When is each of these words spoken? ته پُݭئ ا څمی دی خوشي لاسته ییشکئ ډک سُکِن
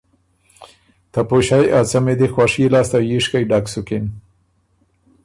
ته 1.11 1.19
پُݭئ 1.29 1.65
ا 1.79 1.81
څمی 1.89 2.13
دی 2.19 2.27
خوشي 2.33 2.63
لاسته 2.73 2.97
ییشکئ 3.09 3.43
ډک 3.49 3.65
سُکِن 3.73 4.05